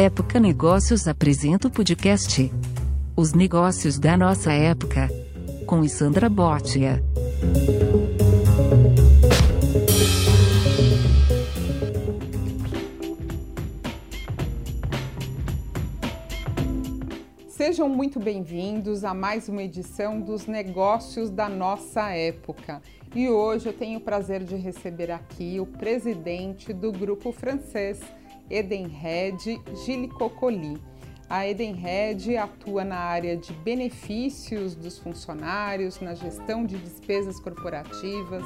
[0.00, 2.52] Época Negócios apresenta o podcast
[3.16, 5.08] Os Negócios da Nossa Época,
[5.66, 7.02] com Isandra Botia.
[17.48, 22.80] Sejam muito bem-vindos a mais uma edição dos Negócios da Nossa Época.
[23.16, 28.00] E hoje eu tenho o prazer de receber aqui o presidente do grupo francês
[28.50, 30.78] Edenred Gilles Cocoli.
[31.28, 38.42] A Edenred atua na área de benefícios dos funcionários, na gestão de despesas corporativas,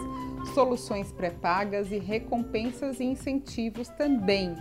[0.53, 4.57] soluções pré-pagas e recompensas e incentivos também.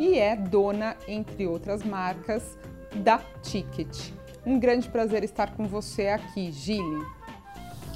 [0.00, 2.58] E é dona, entre outras marcas,
[2.96, 4.10] da Ticket.
[4.44, 7.06] Um grande prazer estar com você aqui, Gile.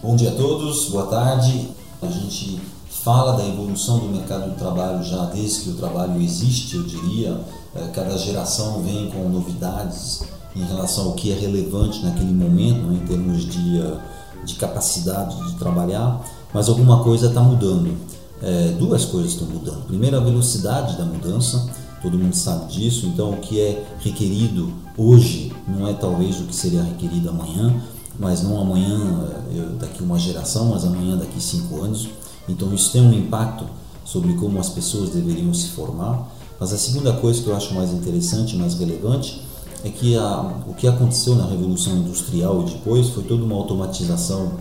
[0.01, 1.75] Bom dia a todos, boa tarde.
[2.01, 2.61] A gente
[3.07, 7.41] fala da evolução do mercado do trabalho já desde que o trabalho existe, eu diria.
[7.73, 10.25] É, cada geração vem com novidades
[10.57, 13.99] em relação ao que é relevante naquele momento, né, em termos de, eh,
[14.45, 16.21] de capacidade de trabalhar,
[16.53, 17.97] mas alguma coisa está mudando.
[18.43, 19.87] É, duas coisas estão mudando.
[19.87, 21.65] Primeiro, a velocidade da mudança,
[22.03, 26.57] todo mundo sabe disso, então o que é requerido hoje não é talvez o que
[26.57, 27.81] seria requerido amanhã,
[28.19, 32.09] mas não amanhã, eh, daqui uma geração, mas amanhã, daqui cinco anos.
[32.49, 33.65] Então isso tem um impacto
[34.05, 36.29] sobre como as pessoas deveriam se formar.
[36.59, 39.43] Mas a segunda coisa que eu acho mais interessante, mais relevante,
[39.85, 44.53] é que a, o que aconteceu na Revolução Industrial e depois foi toda uma automatização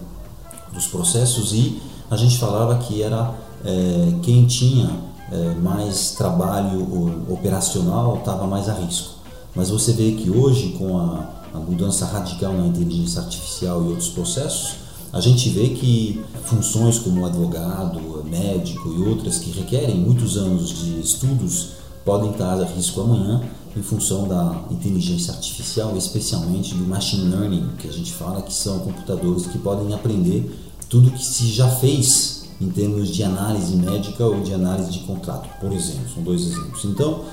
[0.74, 4.90] dos processos e a gente falava que era é, quem tinha
[5.32, 9.16] é, mais trabalho operacional estava mais a risco.
[9.56, 14.10] Mas você vê que hoje, com a, a mudança radical na inteligência artificial e outros
[14.10, 20.70] processos, a gente vê que funções como advogado, médico e outras que requerem muitos anos
[20.70, 21.70] de estudos
[22.04, 23.42] podem estar a risco amanhã
[23.76, 28.80] em função da inteligência artificial, especialmente do machine learning, que a gente fala que são
[28.80, 30.50] computadores que podem aprender
[30.88, 35.50] tudo que se já fez em termos de análise médica ou de análise de contrato,
[35.60, 36.08] por exemplo.
[36.14, 36.86] São dois exemplos.
[36.86, 37.26] Então,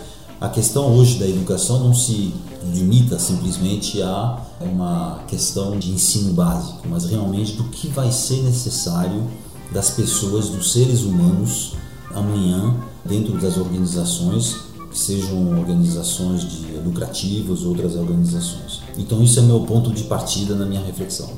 [0.43, 2.35] a questão hoje da educação não se
[2.75, 9.23] limita simplesmente a uma questão de ensino básico, mas realmente do que vai ser necessário
[9.71, 11.75] das pessoas, dos seres humanos
[12.13, 14.57] amanhã dentro das organizações,
[14.91, 18.81] que sejam organizações de lucrativas, outras organizações.
[18.99, 21.31] Então isso é meu ponto de partida na minha reflexão.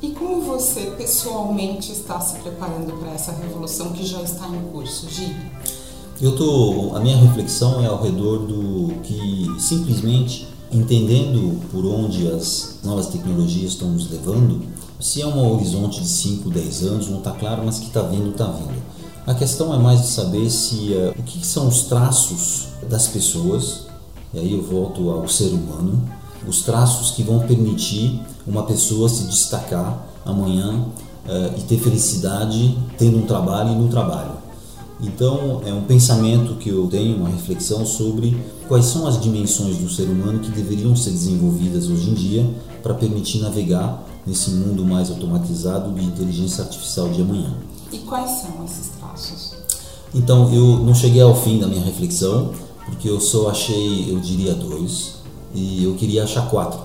[0.00, 5.06] E como você pessoalmente está se preparando para essa revolução que já está em curso,
[5.10, 5.36] Gi?
[6.20, 12.80] Eu tô, a minha reflexão é ao redor do que simplesmente entendendo por onde as
[12.82, 14.62] novas tecnologias estão nos levando,
[14.98, 18.30] se é um horizonte de 5, 10 anos, não está claro, mas que está vindo,
[18.30, 18.82] está vindo.
[19.24, 23.86] A questão é mais de saber se uh, o que são os traços das pessoas,
[24.34, 26.02] e aí eu volto ao ser humano,
[26.48, 30.84] os traços que vão permitir uma pessoa se destacar amanhã
[31.26, 34.37] uh, e ter felicidade tendo um trabalho e no trabalho.
[35.00, 38.36] Então, é um pensamento que eu tenho, uma reflexão sobre
[38.66, 42.50] quais são as dimensões do ser humano que deveriam ser desenvolvidas hoje em dia
[42.82, 47.54] para permitir navegar nesse mundo mais automatizado de inteligência artificial de amanhã.
[47.92, 49.54] E quais são esses traços?
[50.12, 52.52] Então, eu não cheguei ao fim da minha reflexão,
[52.84, 55.16] porque eu só achei, eu diria, dois,
[55.54, 56.80] e eu queria achar quatro,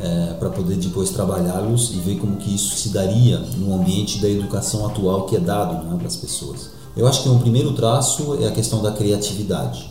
[0.00, 4.28] é, para poder depois trabalhá-los e ver como que isso se daria no ambiente da
[4.28, 6.70] educação atual que é dado né, para as pessoas.
[6.96, 9.90] Eu acho que um primeiro traço é a questão da criatividade.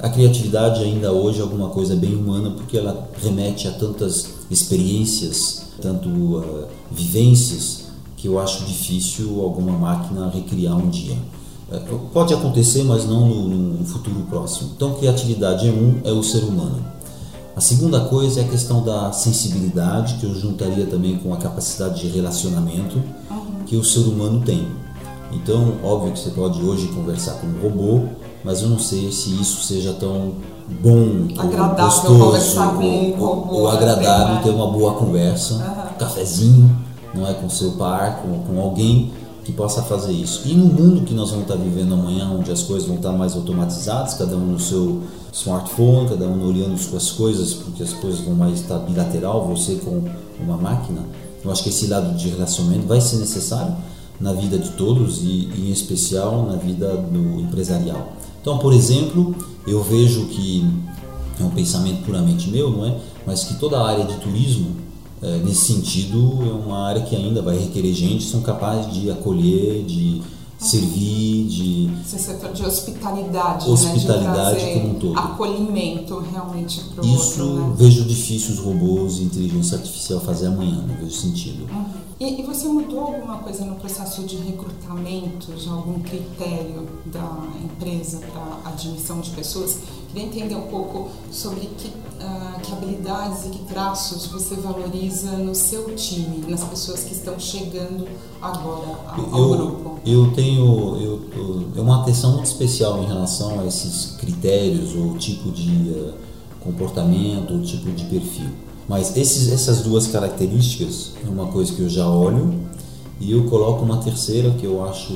[0.00, 5.62] A criatividade ainda hoje é alguma coisa bem humana porque ela remete a tantas experiências,
[5.80, 7.86] tanto uh, vivências
[8.16, 11.16] que eu acho difícil alguma máquina recriar um dia.
[11.68, 13.48] Uh, pode acontecer, mas não no,
[13.78, 14.70] no, futuro próximo.
[14.76, 16.84] Então, criatividade é um, é o ser humano.
[17.56, 22.02] A segunda coisa é a questão da sensibilidade, que eu juntaria também com a capacidade
[22.02, 23.02] de relacionamento
[23.66, 24.85] que o ser humano tem.
[25.32, 28.08] Então, óbvio que você pode hoje conversar com um robô,
[28.44, 30.34] mas eu não sei se isso seja tão
[30.80, 35.94] bom, agradável gostoso, ou, um robô, ou agradável ter uma boa conversa, uhum.
[35.94, 36.76] um cafezinho,
[37.14, 39.12] não é com seu par, com, com alguém
[39.44, 40.42] que possa fazer isso.
[40.44, 43.34] E no mundo que nós vamos estar vivendo amanhã, onde as coisas vão estar mais
[43.34, 45.02] automatizadas, cada um no seu
[45.32, 50.02] smartphone, cada um olhando suas coisas, porque as coisas vão mais estar bilateral, você com
[50.40, 51.02] uma máquina,
[51.44, 53.76] eu acho que esse lado de relacionamento vai ser necessário
[54.20, 58.12] na vida de todos e, em especial na vida do empresarial.
[58.40, 59.34] Então, por exemplo,
[59.66, 60.64] eu vejo que
[61.40, 62.96] é um pensamento puramente meu, não é?
[63.26, 64.76] Mas que toda a área de turismo,
[65.22, 69.84] é, nesse sentido, é uma área que ainda vai requerer gente, são capazes de acolher,
[69.84, 70.22] de
[70.58, 74.74] servir, de esse setor de hospitalidade, hospitalidade né?
[74.74, 75.18] de como um todo.
[75.18, 77.74] acolhimento realmente para o Isso outro, né?
[77.76, 81.66] vejo difícil os robôs e inteligência artificial fazer amanhã, não vejo sentido.
[81.70, 82.06] Uhum.
[82.18, 88.20] E, e, você mudou alguma coisa no processo de recrutamento, de algum critério da empresa
[88.20, 89.80] para admissão de pessoas?
[90.16, 95.54] Queria entender um pouco sobre que, uh, que habilidades e que traços você valoriza no
[95.54, 98.08] seu time, nas pessoas que estão chegando
[98.40, 98.98] agora
[99.30, 99.98] ao, eu, grupo.
[100.06, 101.20] Eu tenho eu,
[101.76, 106.14] eu, uma atenção muito especial em relação a esses critérios ou tipo de uh,
[106.60, 108.48] comportamento, ou tipo de perfil.
[108.88, 112.58] Mas esses, essas duas características é uma coisa que eu já olho
[113.20, 115.12] e eu coloco uma terceira que eu acho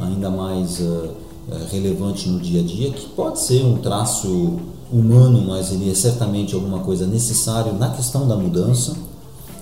[0.00, 1.10] ainda mais uh,
[1.70, 4.58] relevante no dia a dia, que pode ser um traço
[4.92, 8.96] humano, mas ele é certamente alguma coisa necessária na questão da mudança,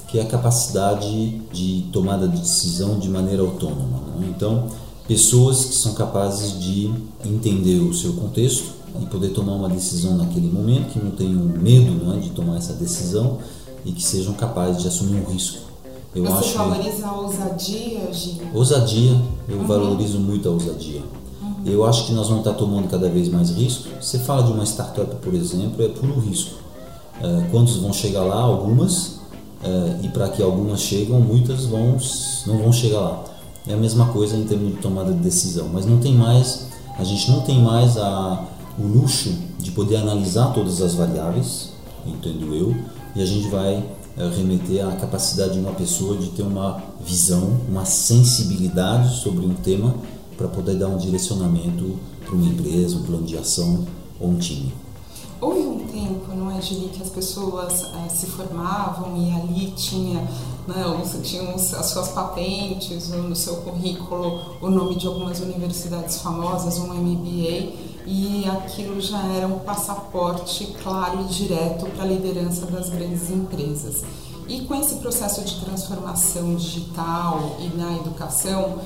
[0.08, 4.00] que é a capacidade de tomada de decisão de maneira autônoma.
[4.18, 4.32] Né?
[4.36, 4.66] Então,
[5.06, 6.92] pessoas que são capazes de
[7.24, 11.92] entender o seu contexto, e poder tomar uma decisão naquele momento, que não tenham medo
[12.04, 13.38] né, de tomar essa decisão
[13.84, 15.70] e que sejam capazes de assumir um risco.
[16.14, 18.42] Eu Você acho valoriza a ousadia, Gil?
[18.52, 19.66] Ousadia, eu uhum.
[19.66, 21.02] valorizo muito a ousadia.
[21.64, 23.88] Eu acho que nós vamos estar tomando cada vez mais risco.
[24.00, 26.54] Você fala de uma startup, por exemplo, é puro risco.
[27.20, 28.40] É, quantos vão chegar lá?
[28.40, 29.20] Algumas.
[29.62, 31.98] É, e para que algumas chegam, muitas vão,
[32.46, 33.24] não vão chegar lá.
[33.66, 35.68] É a mesma coisa em termos de tomada de decisão.
[35.70, 36.66] Mas não tem mais,
[36.98, 38.44] a gente não tem mais a,
[38.78, 41.70] o luxo de poder analisar todas as variáveis,
[42.06, 42.74] entendo eu,
[43.14, 43.84] e a gente vai
[44.16, 49.54] é, remeter à capacidade de uma pessoa de ter uma visão, uma sensibilidade sobre um
[49.54, 49.94] tema
[50.40, 53.86] para poder dar um direcionamento para uma empresa, um plano de ação
[54.18, 54.72] ou um time.
[55.38, 60.26] Houve um tempo, não é, Julie, que as pessoas é, se formavam e ali tinha,
[60.66, 66.88] não, tinham as suas patentes, no seu currículo o nome de algumas universidades famosas, um
[66.94, 73.30] MBA, e aquilo já era um passaporte claro e direto para a liderança das grandes
[73.30, 74.02] empresas.
[74.50, 78.80] E com esse processo de transformação digital e na educação,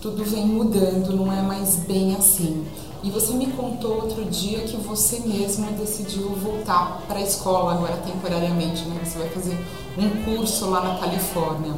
[0.00, 2.66] tudo vem mudando, não é mais bem assim.
[3.02, 7.96] E você me contou outro dia que você mesmo decidiu voltar para a escola agora
[7.98, 9.00] temporariamente, né?
[9.04, 9.56] Você vai fazer
[9.96, 11.74] um curso lá na Califórnia.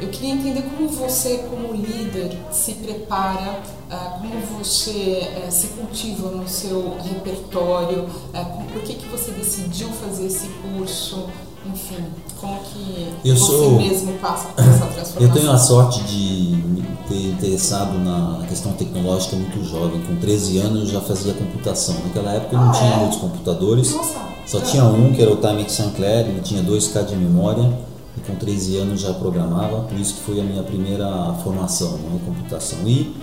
[0.00, 3.60] Eu queria entender como você, como líder, se prepara,
[3.90, 9.88] ah, como você eh, se cultiva no seu repertório, eh, por que, que você decidiu
[9.88, 11.28] fazer esse curso,
[11.66, 12.04] enfim,
[12.40, 15.22] como que eu você sou, mesmo passa por essa transformação?
[15.22, 20.00] Eu tenho a sorte de me ter interessado na questão tecnológica muito jovem.
[20.02, 21.96] Com 13 anos eu já fazia computação.
[22.04, 22.96] Naquela época eu não ah, tinha é?
[22.96, 23.92] muitos computadores.
[23.92, 24.28] Nossa.
[24.46, 24.60] Só é.
[24.62, 27.70] tinha um, que era o Timex Sinclair, ele tinha 2K de memória
[28.16, 32.14] e com 13 anos já programava, por isso que foi a minha primeira formação em
[32.14, 32.78] né, computação.
[32.86, 33.14] E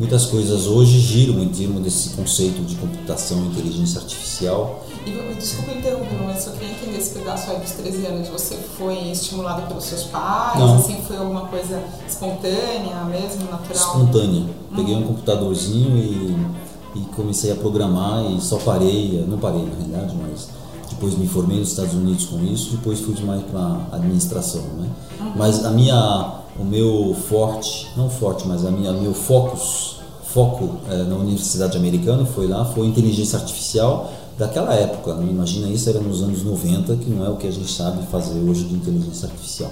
[0.00, 4.82] muitas coisas hoje giram em torno desse conceito de computação e inteligência artificial.
[5.04, 8.28] E, desculpa interromper, mas eu queria entender esse pedaço aí dos 13 anos.
[8.28, 10.58] Você foi estimulado pelos seus pais?
[10.58, 10.76] Não.
[10.76, 13.74] Assim, foi alguma coisa espontânea mesmo, natural?
[13.74, 14.46] Espontânea.
[14.74, 20.16] Peguei um computadorzinho e, e comecei a programar e só parei, não parei na realidade,
[20.16, 20.48] mas
[20.88, 24.88] depois me formei nos Estados Unidos com isso, depois fui mais para administração, né?
[25.20, 25.32] Uhum.
[25.36, 31.04] Mas a minha, o meu forte, não forte, mas a minha, meu focus, foco é,
[31.04, 35.26] na Universidade Americana foi lá, foi inteligência artificial daquela época, né?
[35.30, 38.38] imagina isso era nos anos 90, que não é o que a gente sabe fazer
[38.40, 39.70] hoje de inteligência artificial.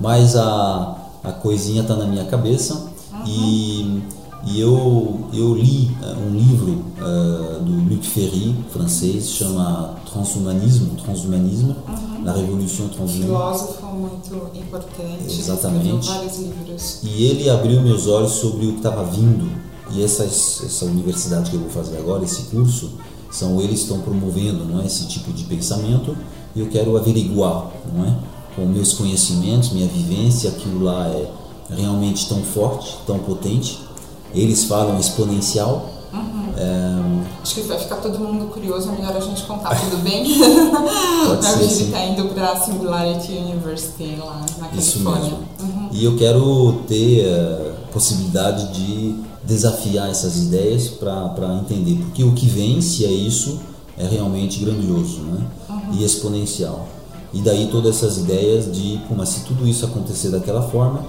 [0.00, 2.74] Mas a, a coisinha está na minha cabeça
[3.12, 3.24] uhum.
[3.26, 4.02] e
[4.46, 11.74] e eu, eu li uh, um livro uh, do Luc Ferry, francês, chama Transhumanismo, Transhumanismo,
[11.88, 12.24] uhum.
[12.24, 13.32] La Révolution Transhumaine.
[14.30, 15.24] Muito importante.
[15.26, 16.08] Exatamente.
[16.08, 17.00] vários livros.
[17.02, 19.50] E ele abriu meus olhos sobre o que estava vindo.
[19.92, 22.92] E essa, essa universidade que eu vou fazer agora, esse curso,
[23.30, 26.16] são eles estão promovendo não é, esse tipo de pensamento
[26.54, 28.16] e eu quero averiguar, não é?
[28.56, 31.30] Com meus conhecimentos, minha vivência, aquilo lá é
[31.70, 33.86] realmente tão forte, tão potente
[34.36, 35.90] eles falam exponencial.
[36.12, 36.52] Uhum.
[36.56, 37.42] É...
[37.42, 40.24] Acho que vai ficar todo mundo curioso, é melhor a gente contar, tudo bem?
[41.26, 45.30] Pode ser, ele está indo para a Singularity University lá na Isso Califórnia.
[45.30, 45.46] Mesmo.
[45.60, 45.88] Uhum.
[45.92, 52.32] E eu quero ter a eh, possibilidade de desafiar essas ideias para entender, porque o
[52.32, 53.60] que vem, se é isso,
[53.96, 55.46] é realmente grandioso né?
[55.68, 55.92] Uhum.
[55.92, 56.88] e exponencial.
[57.32, 61.04] E daí todas essas ideias de, pô, mas se tudo isso acontecer daquela forma,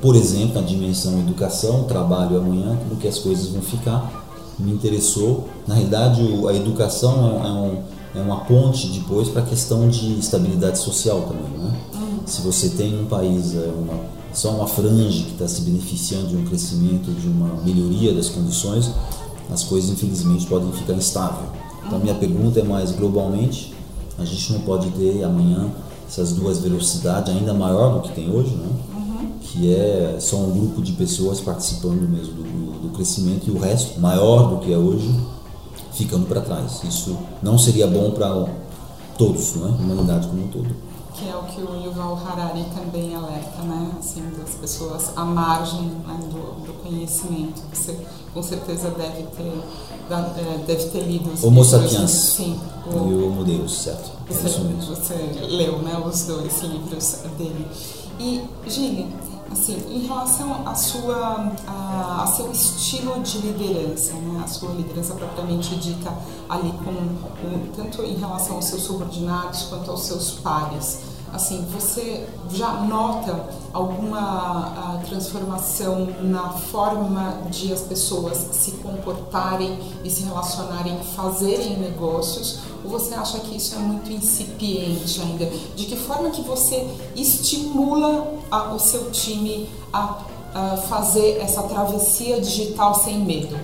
[0.00, 4.26] por exemplo, a dimensão educação, trabalho amanhã, como que as coisas vão ficar,
[4.58, 5.48] me interessou.
[5.66, 10.78] Na realidade, a educação é, um, é uma ponte depois para a questão de estabilidade
[10.78, 11.58] social também.
[11.58, 11.76] Né?
[11.94, 12.20] Uhum.
[12.26, 16.36] Se você tem um país, é uma só uma franja que está se beneficiando de
[16.36, 18.90] um crescimento, de uma melhoria das condições,
[19.50, 21.48] as coisas infelizmente podem ficar instáveis.
[21.86, 23.74] Então minha pergunta é mais globalmente,
[24.18, 25.70] a gente não pode ter amanhã
[26.06, 28.68] essas duas velocidades ainda maior do que tem hoje, né?
[29.52, 33.98] Que é só um grupo de pessoas participando mesmo do, do crescimento e o resto,
[33.98, 35.08] maior do que é hoje,
[35.92, 36.82] ficando para trás.
[36.84, 38.46] Isso não seria bom para
[39.16, 39.68] todos, né?
[39.68, 40.88] a humanidade como um todo.
[41.14, 43.90] Que é o que o Yuval Harari também alerta, né?
[43.98, 46.20] Assim, das pessoas à margem né?
[46.30, 47.60] do, do conhecimento.
[47.72, 47.98] Você
[48.32, 49.62] com certeza deve ter
[50.10, 54.10] é, deve ter lido os Homo sapiens sim, o, e o Homo Deus, certo?
[54.26, 54.94] Você, é isso mesmo.
[54.94, 55.14] você
[55.48, 57.66] leu né, os dois livros dele.
[58.18, 59.06] E, Gili,
[59.50, 65.76] assim, em relação à sua, a, seu estilo de liderança, né, a sua liderança propriamente
[65.76, 66.12] dita
[66.48, 71.00] ali com, com, tanto em relação aos seus subordinados quanto aos seus pares,
[71.32, 80.22] assim, você já nota alguma transformação na forma de as pessoas se comportarem e se
[80.22, 82.60] relacionarem, fazerem negócios?
[82.84, 85.50] Ou você acha que isso é muito incipiente ainda?
[85.76, 90.18] De que forma que você estimula a, o seu time a,
[90.54, 93.56] a fazer essa travessia digital sem medo?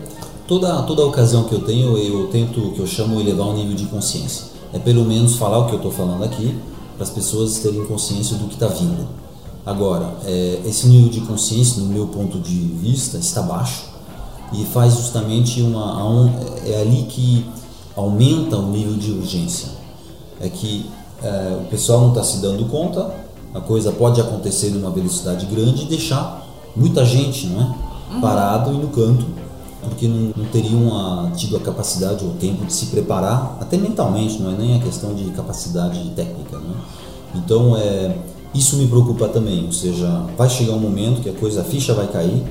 [0.46, 3.86] Toda, toda ocasião que eu tenho, eu tento, que eu chamo, elevar o nível de
[3.86, 4.52] consciência.
[4.72, 6.54] É pelo menos falar o que eu estou falando aqui,
[6.94, 9.06] para as pessoas terem consciência do que está vindo.
[9.66, 13.84] Agora, é, esse nível de consciência, no meu ponto de vista, está baixo
[14.52, 16.06] e faz justamente uma.
[16.06, 16.30] Um,
[16.66, 17.46] é ali que
[17.96, 19.68] aumenta o nível de urgência.
[20.40, 20.90] É que
[21.22, 23.14] é, o pessoal não está se dando conta,
[23.54, 26.44] a coisa pode acontecer numa velocidade grande e deixar
[26.76, 28.14] muita gente não é?
[28.14, 28.20] Uhum.
[28.20, 29.24] parado e no canto
[29.84, 34.40] porque não, não teriam a, tido a capacidade ou tempo de se preparar, até mentalmente,
[34.40, 36.58] não é nem a questão de capacidade técnica.
[36.58, 36.74] Né?
[37.34, 38.16] Então, é,
[38.54, 41.92] isso me preocupa também, ou seja, vai chegar um momento que a coisa, a ficha
[41.94, 42.42] vai cair.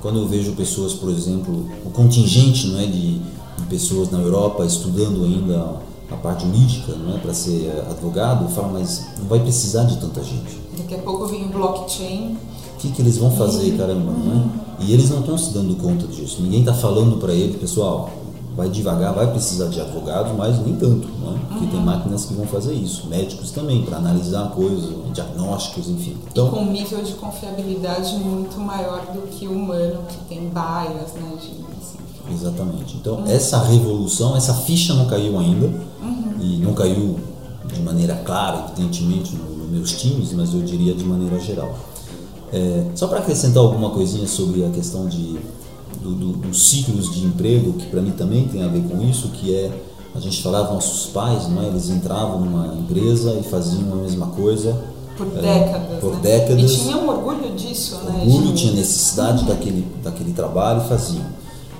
[0.00, 4.64] Quando eu vejo pessoas, por exemplo, o contingente não é, de, de pessoas na Europa
[4.64, 5.76] estudando ainda
[6.10, 9.96] a parte jurídica, não é, para ser advogado, eu falo, mas não vai precisar de
[9.98, 10.60] tanta gente.
[10.76, 12.36] Daqui a pouco vem o blockchain
[12.82, 14.50] que, que eles vão fazer, caramba, né?
[14.80, 16.42] E eles não estão se dando conta disso.
[16.42, 18.10] Ninguém está falando para eles, pessoal,
[18.56, 21.40] vai devagar, vai precisar de advogados, mas nem tanto, né?
[21.48, 26.16] Porque tem máquinas que vão fazer isso, médicos também, para analisar coisas, diagnósticos, enfim.
[26.30, 30.48] Então, e com um nível de confiabilidade muito maior do que o humano, que tem
[30.48, 31.32] baias, né?
[31.40, 31.98] De, assim.
[32.32, 32.96] Exatamente.
[32.96, 33.26] Então, uhum.
[33.26, 36.34] essa revolução, essa ficha não caiu ainda, uhum.
[36.40, 37.20] e não caiu
[37.72, 41.74] de maneira clara, evidentemente, nos meus times, mas eu diria de maneira geral.
[42.52, 45.38] É, só para acrescentar alguma coisinha sobre a questão de,
[46.00, 49.28] do, do, dos ciclos de emprego, que para mim também tem a ver com isso,
[49.28, 49.70] que é
[50.14, 51.66] a gente falava nossos pais, não é?
[51.68, 54.78] eles entravam numa empresa e faziam a mesma coisa
[55.16, 56.20] por é, décadas, por né?
[56.20, 56.70] décadas.
[56.70, 58.34] E tinham orgulho disso, orgulho, né?
[58.34, 59.48] Orgulho, tinha necessidade uhum.
[59.48, 61.24] daquele, daquele trabalho e faziam.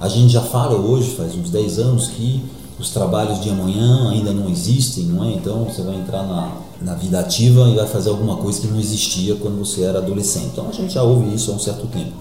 [0.00, 2.42] A gente já fala hoje, faz uns 10 anos, que
[2.78, 5.32] os trabalhos de amanhã ainda não existem, não é?
[5.32, 6.52] Então você vai entrar na,
[6.84, 10.46] na vida ativa e vai fazer alguma coisa que não existia quando você era adolescente.
[10.52, 12.12] Então a gente já ouve isso há um certo tempo.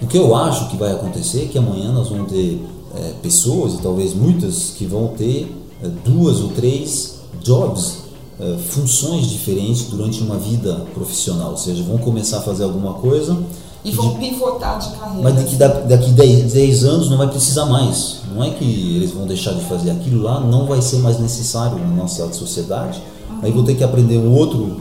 [0.00, 3.74] O que eu acho que vai acontecer é que amanhã nós vamos ter é, pessoas,
[3.74, 7.98] e talvez muitas, que vão ter é, duas ou três jobs,
[8.40, 11.50] é, funções diferentes durante uma vida profissional.
[11.50, 13.36] Ou seja, vão começar a fazer alguma coisa
[13.84, 15.22] e vão pivotar de carreira.
[15.22, 18.18] Mas daqui, daqui 10, 10 anos não vai precisar mais.
[18.34, 18.64] Não é que
[18.96, 23.00] eles vão deixar de fazer aquilo lá, não vai ser mais necessário na nossa sociedade.
[23.42, 24.80] Aí vou ter que aprender um outro,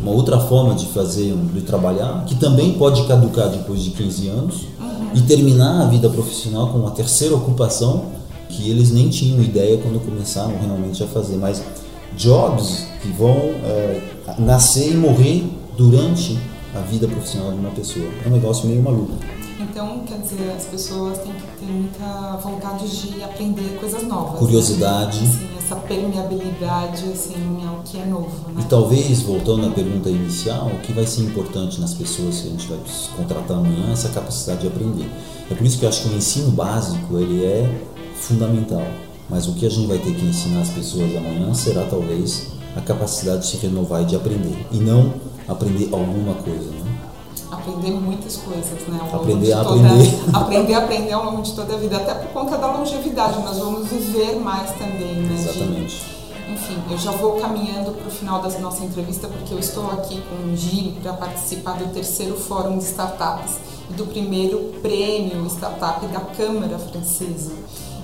[0.00, 4.54] uma outra forma de fazer, de trabalhar, que também pode caducar depois de 15 anos
[4.78, 5.10] uhum.
[5.14, 8.06] e terminar a vida profissional com uma terceira ocupação
[8.48, 11.36] que eles nem tinham ideia quando começaram realmente a fazer.
[11.36, 11.62] Mas
[12.16, 14.00] jobs que vão é,
[14.38, 15.44] nascer e morrer
[15.76, 16.38] durante
[16.74, 18.06] a vida profissional de uma pessoa.
[18.24, 19.12] É um negócio meio maluco.
[19.58, 24.32] Então, quer dizer, as pessoas têm que ter muita vontade de aprender coisas novas.
[24.32, 24.38] Né?
[24.38, 25.20] Curiosidade.
[25.20, 25.28] Né?
[25.28, 28.50] Assim, essa permeabilidade assim, ao que é novo.
[28.52, 28.60] Né?
[28.60, 32.50] E talvez, voltando à pergunta inicial, o que vai ser importante nas pessoas que a
[32.50, 32.78] gente vai
[33.16, 35.08] contratar amanhã é essa capacidade de aprender.
[35.48, 37.82] É por isso que eu acho que o ensino básico ele é
[38.16, 38.84] fundamental.
[39.28, 42.80] Mas o que a gente vai ter que ensinar as pessoas amanhã será talvez a
[42.80, 44.66] capacidade de se renovar e de aprender.
[44.72, 45.14] E não
[45.46, 46.79] aprender alguma coisa, né?
[47.50, 48.98] Aprender muitas coisas, né?
[49.00, 50.20] Ao aprender a aprender.
[50.32, 53.58] aprender a aprender ao longo de toda a vida, até por conta da longevidade, nós
[53.58, 55.34] vamos viver mais também, né?
[55.34, 55.96] Exatamente.
[55.96, 59.90] De, enfim, eu já vou caminhando para o final da nossa entrevista, porque eu estou
[59.90, 63.56] aqui com o Gil para participar do terceiro Fórum de Startups
[63.90, 67.52] e do primeiro prêmio Startup da Câmara Francesa.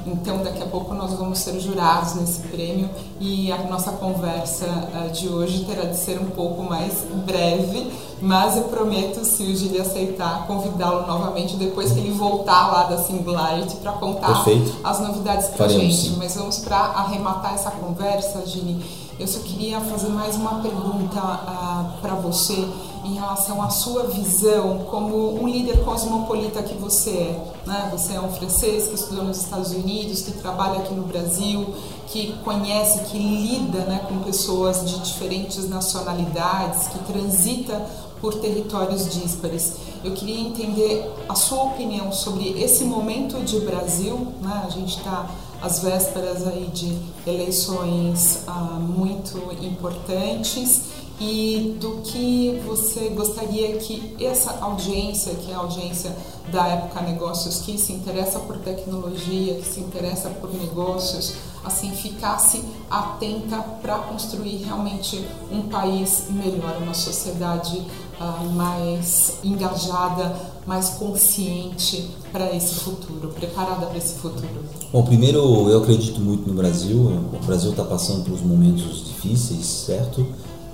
[0.07, 2.89] Então, daqui a pouco nós vamos ser jurados nesse prêmio
[3.19, 8.57] e a nossa conversa uh, de hoje terá de ser um pouco mais breve, mas
[8.57, 13.77] eu prometo, se o Gili aceitar, convidá-lo novamente depois que ele voltar lá da Singularity
[13.77, 14.77] para contar Perfeito.
[14.83, 16.11] as novidades para a gente.
[16.17, 18.83] Mas vamos para arrematar essa conversa, Gili.
[19.19, 22.69] Eu só queria fazer mais uma pergunta uh, para você
[23.03, 27.53] em relação à sua visão como um líder cosmopolita que você é.
[27.67, 27.89] Né?
[27.93, 31.75] Você é um francês que estudou nos Estados Unidos, que trabalha aqui no Brasil,
[32.09, 37.87] que conhece, que lida né, com pessoas de diferentes nacionalidades, que transita
[38.27, 39.75] por territórios díspares.
[40.03, 44.17] Eu queria entender a sua opinião sobre esse momento de Brasil.
[44.43, 44.65] Né?
[44.67, 45.31] A gente está
[45.63, 50.87] às vésperas aí de eleições ah, muito importantes
[51.21, 56.15] e do que você gostaria que essa audiência, que é a audiência
[56.51, 61.35] da época negócios, que se interessa por tecnologia, que se interessa por negócios,
[61.67, 67.83] assim ficasse atenta para construir realmente um país melhor, uma sociedade
[68.21, 70.35] uh, mais engajada,
[70.67, 74.65] mais consciente para esse futuro, preparada para esse futuro.
[74.93, 76.99] Bom, primeiro eu acredito muito no Brasil.
[77.33, 80.27] O Brasil está passando por uns momentos difíceis, certo?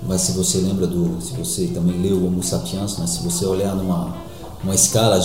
[0.07, 3.07] mas se você lembra do, se você também leu o Homo sapiens, né?
[3.07, 4.17] se você olhar numa
[4.63, 5.21] uma escala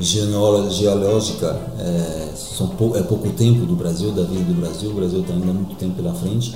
[0.00, 5.20] geológica, é, são pou, é pouco tempo do Brasil, da vida do Brasil, o Brasil
[5.20, 6.54] está ainda muito tempo pela frente.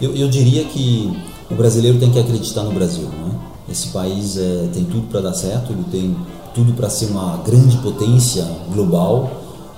[0.00, 1.16] Eu, eu diria que
[1.50, 3.52] o brasileiro tem que acreditar no Brasil, não é?
[3.70, 6.16] Esse país é, tem tudo para dar certo, ele tem
[6.54, 9.30] tudo para ser uma grande potência global.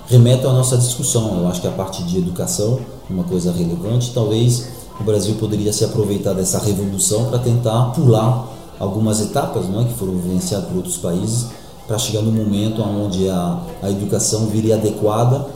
[0.07, 2.79] Remete à nossa discussão, eu acho que a parte de educação,
[3.09, 4.67] uma coisa relevante, talvez
[4.99, 8.47] o Brasil poderia se aproveitar dessa revolução para tentar pular
[8.79, 11.47] algumas etapas não é, que foram vivenciadas por outros países
[11.87, 15.47] para chegar no momento onde a, a educação viria adequada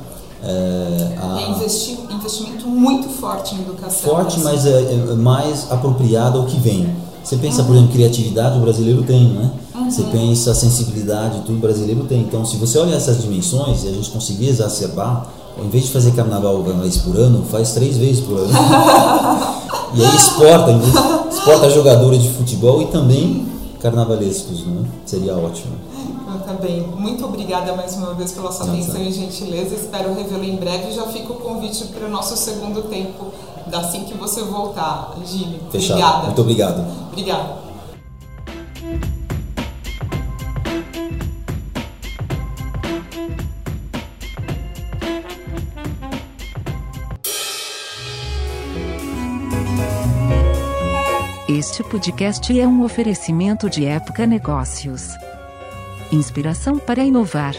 [0.43, 1.41] é, a...
[1.41, 4.09] é investir, investimento muito forte em educação.
[4.09, 6.95] Forte, mas é, é, mais apropriado ao que vem.
[7.24, 7.67] Você pensa, uhum.
[7.67, 9.51] por exemplo, criatividade, o brasileiro tem, né?
[9.75, 9.91] Uhum.
[9.91, 12.21] Você pensa sensibilidade, tudo o brasileiro tem.
[12.21, 15.27] Então, se você olhar essas dimensões e a gente conseguir exacerbar
[15.62, 18.50] em vez de fazer carnaval uma vez por ano, faz três vezes por ano.
[19.93, 20.72] e aí exporta,
[21.29, 23.46] exporta jogadores de futebol e também
[23.81, 24.85] carnavalescos, né?
[25.05, 25.74] Seria ótimo.
[26.50, 26.81] Também.
[26.81, 29.75] Muito obrigada mais uma vez pela sua atenção e gentileza.
[29.75, 30.92] Espero revê-lo em breve.
[30.92, 33.31] Já fica o convite para o nosso segundo tempo,
[33.72, 35.62] assim que você voltar, Gini.
[35.68, 36.24] Obrigada.
[36.24, 37.07] Muito obrigado.
[37.12, 37.70] Obrigada.
[51.48, 55.14] Este podcast é um oferecimento de Época Negócios.
[56.11, 57.53] Inspiração para inovar.